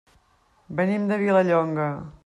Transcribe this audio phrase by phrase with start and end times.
[0.79, 1.91] Venim de Vilallonga.